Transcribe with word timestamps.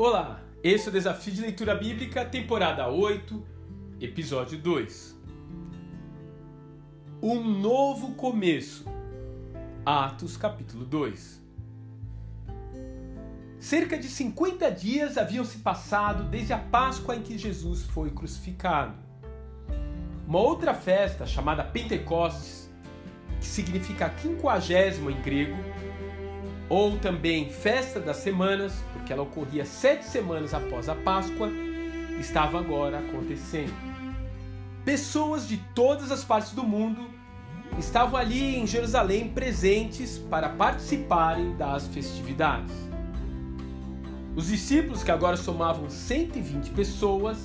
Olá, 0.00 0.40
esse 0.62 0.86
é 0.86 0.90
o 0.90 0.92
Desafio 0.92 1.32
de 1.32 1.40
Leitura 1.40 1.74
Bíblica, 1.74 2.24
temporada 2.24 2.86
8, 2.88 3.44
episódio 4.00 4.56
2. 4.56 5.18
Um 7.20 7.42
novo 7.42 8.14
começo. 8.14 8.84
Atos, 9.84 10.36
capítulo 10.36 10.84
2. 10.84 11.42
Cerca 13.58 13.98
de 13.98 14.06
50 14.06 14.70
dias 14.70 15.18
haviam 15.18 15.44
se 15.44 15.58
passado 15.58 16.30
desde 16.30 16.52
a 16.52 16.58
Páscoa 16.58 17.16
em 17.16 17.22
que 17.22 17.36
Jesus 17.36 17.82
foi 17.82 18.08
crucificado. 18.12 18.94
Uma 20.28 20.38
outra 20.38 20.74
festa, 20.74 21.26
chamada 21.26 21.64
Pentecostes, 21.64 22.70
que 23.40 23.46
significa 23.46 24.08
quinquagésimo 24.10 25.10
em 25.10 25.20
grego, 25.20 25.56
ou 26.68 26.98
também 26.98 27.50
Festa 27.50 27.98
das 27.98 28.18
Semanas, 28.18 28.74
porque 28.92 29.12
ela 29.12 29.22
ocorria 29.22 29.64
sete 29.64 30.04
semanas 30.04 30.52
após 30.52 30.88
a 30.88 30.94
Páscoa, 30.94 31.50
estava 32.18 32.58
agora 32.58 32.98
acontecendo. 32.98 33.72
Pessoas 34.84 35.48
de 35.48 35.56
todas 35.74 36.10
as 36.10 36.24
partes 36.24 36.52
do 36.52 36.62
mundo 36.62 37.08
estavam 37.78 38.18
ali 38.18 38.56
em 38.56 38.66
Jerusalém 38.66 39.28
presentes 39.28 40.18
para 40.18 40.48
participarem 40.48 41.56
das 41.56 41.86
festividades. 41.88 42.74
Os 44.34 44.46
discípulos, 44.46 45.02
que 45.02 45.10
agora 45.10 45.36
somavam 45.36 45.90
120 45.90 46.70
pessoas, 46.70 47.38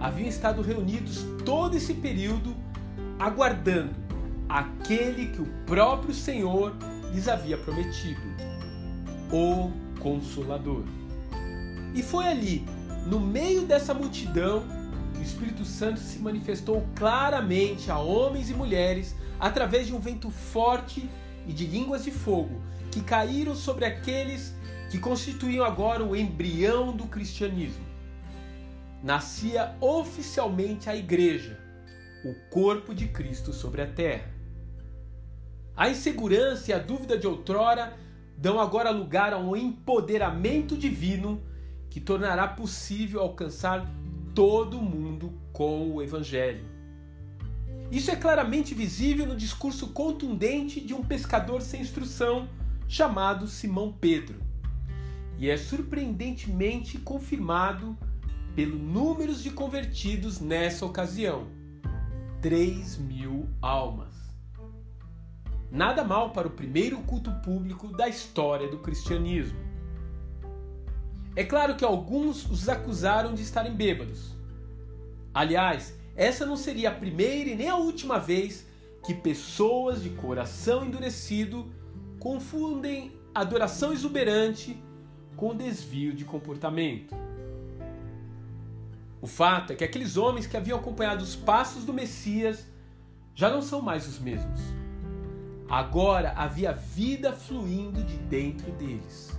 haviam 0.00 0.28
estado 0.28 0.62
reunidos 0.62 1.24
todo 1.44 1.76
esse 1.76 1.94
período 1.94 2.56
aguardando 3.18 3.94
aquele 4.48 5.28
que 5.28 5.42
o 5.42 5.46
próprio 5.66 6.14
Senhor 6.14 6.74
lhes 7.12 7.28
havia 7.28 7.56
prometido 7.56 8.31
o 9.32 9.72
Consolador. 9.98 10.84
E 11.94 12.02
foi 12.02 12.26
ali, 12.28 12.64
no 13.06 13.18
meio 13.18 13.62
dessa 13.62 13.94
multidão, 13.94 14.64
que 15.14 15.20
o 15.20 15.22
Espírito 15.22 15.64
Santo 15.64 16.00
se 16.00 16.18
manifestou 16.18 16.86
claramente 16.94 17.90
a 17.90 17.98
homens 17.98 18.50
e 18.50 18.54
mulheres 18.54 19.16
através 19.40 19.86
de 19.86 19.94
um 19.94 19.98
vento 19.98 20.30
forte 20.30 21.08
e 21.46 21.52
de 21.52 21.66
línguas 21.66 22.04
de 22.04 22.10
fogo 22.10 22.60
que 22.90 23.00
caíram 23.00 23.56
sobre 23.56 23.86
aqueles 23.86 24.54
que 24.90 24.98
constituíam 24.98 25.64
agora 25.64 26.04
o 26.04 26.14
embrião 26.14 26.94
do 26.94 27.06
cristianismo. 27.06 27.84
Nascia 29.02 29.74
oficialmente 29.80 30.88
a 30.90 30.94
igreja, 30.94 31.58
o 32.24 32.34
corpo 32.50 32.94
de 32.94 33.08
Cristo 33.08 33.52
sobre 33.52 33.80
a 33.82 33.86
terra. 33.86 34.30
A 35.74 35.88
insegurança 35.88 36.70
e 36.70 36.74
a 36.74 36.78
dúvida 36.78 37.16
de 37.16 37.26
outrora 37.26 37.96
dão 38.42 38.58
agora 38.58 38.90
lugar 38.90 39.32
a 39.32 39.38
um 39.38 39.54
empoderamento 39.54 40.76
divino 40.76 41.40
que 41.88 42.00
tornará 42.00 42.48
possível 42.48 43.20
alcançar 43.20 43.88
todo 44.34 44.82
mundo 44.82 45.32
com 45.52 45.92
o 45.92 46.02
Evangelho. 46.02 46.64
Isso 47.88 48.10
é 48.10 48.16
claramente 48.16 48.74
visível 48.74 49.26
no 49.26 49.36
discurso 49.36 49.90
contundente 49.90 50.80
de 50.80 50.92
um 50.92 51.04
pescador 51.04 51.62
sem 51.62 51.82
instrução 51.82 52.48
chamado 52.88 53.46
Simão 53.46 53.92
Pedro, 53.92 54.40
e 55.38 55.48
é 55.48 55.56
surpreendentemente 55.56 56.98
confirmado 56.98 57.96
pelo 58.56 58.76
número 58.76 59.32
de 59.36 59.50
convertidos 59.50 60.40
nessa 60.40 60.84
ocasião: 60.84 61.46
3 62.40 62.98
mil 62.98 63.48
almas. 63.60 64.21
Nada 65.72 66.04
mal 66.04 66.32
para 66.32 66.46
o 66.46 66.50
primeiro 66.50 66.98
culto 66.98 67.32
público 67.42 67.88
da 67.88 68.06
história 68.06 68.68
do 68.68 68.80
cristianismo. 68.80 69.58
É 71.34 71.42
claro 71.42 71.76
que 71.76 71.84
alguns 71.84 72.44
os 72.50 72.68
acusaram 72.68 73.32
de 73.32 73.40
estarem 73.40 73.72
bêbados. 73.72 74.36
Aliás, 75.32 75.98
essa 76.14 76.44
não 76.44 76.58
seria 76.58 76.90
a 76.90 76.94
primeira 76.94 77.48
e 77.48 77.54
nem 77.54 77.70
a 77.70 77.76
última 77.76 78.18
vez 78.18 78.66
que 79.02 79.14
pessoas 79.14 80.02
de 80.02 80.10
coração 80.10 80.84
endurecido 80.84 81.72
confundem 82.20 83.16
adoração 83.34 83.94
exuberante 83.94 84.76
com 85.38 85.56
desvio 85.56 86.12
de 86.12 86.26
comportamento. 86.26 87.16
O 89.22 89.26
fato 89.26 89.72
é 89.72 89.76
que 89.76 89.84
aqueles 89.84 90.18
homens 90.18 90.46
que 90.46 90.54
haviam 90.54 90.78
acompanhado 90.78 91.24
os 91.24 91.34
passos 91.34 91.82
do 91.82 91.94
Messias 91.94 92.66
já 93.34 93.48
não 93.48 93.62
são 93.62 93.80
mais 93.80 94.06
os 94.06 94.18
mesmos. 94.18 94.81
Agora 95.68 96.32
havia 96.36 96.72
vida 96.72 97.32
fluindo 97.32 98.02
de 98.02 98.16
dentro 98.16 98.70
deles. 98.72 99.36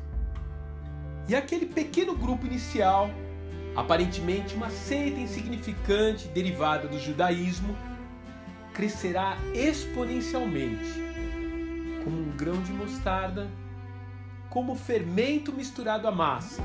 E 1.27 1.35
aquele 1.35 1.65
pequeno 1.65 2.15
grupo 2.15 2.45
inicial, 2.45 3.09
aparentemente 3.75 4.55
uma 4.55 4.69
seita 4.69 5.19
insignificante 5.19 6.27
derivada 6.27 6.87
do 6.87 6.99
judaísmo, 6.99 7.75
crescerá 8.73 9.37
exponencialmente, 9.53 11.01
como 12.03 12.17
um 12.17 12.31
grão 12.35 12.61
de 12.63 12.73
mostarda, 12.73 13.47
como 14.49 14.75
fermento 14.75 15.53
misturado 15.53 16.07
à 16.07 16.11
massa, 16.11 16.61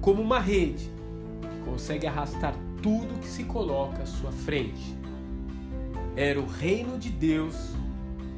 como 0.00 0.22
uma 0.22 0.38
rede 0.38 0.90
que 1.42 1.70
consegue 1.70 2.06
arrastar 2.06 2.54
tudo 2.82 3.20
que 3.20 3.26
se 3.26 3.44
coloca 3.44 4.02
à 4.02 4.06
sua 4.06 4.32
frente. 4.32 4.96
Era 6.14 6.40
o 6.40 6.46
reino 6.46 6.98
de 6.98 7.10
Deus 7.10 7.74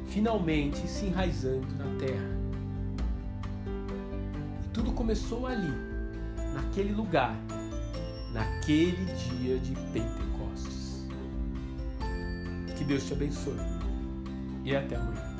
finalmente 0.09 0.87
se 0.87 1.05
enraizando 1.05 1.67
na 1.77 1.85
terra. 1.97 2.39
E 4.63 4.67
tudo 4.69 4.91
começou 4.91 5.45
ali, 5.47 5.73
naquele 6.53 6.91
lugar, 6.91 7.35
naquele 8.33 9.05
dia 9.05 9.59
de 9.59 9.73
Pentecostes. 9.93 11.07
Que 12.77 12.83
Deus 12.83 13.05
te 13.05 13.13
abençoe 13.13 13.59
e 14.63 14.75
até 14.75 14.95
amanhã. 14.95 15.38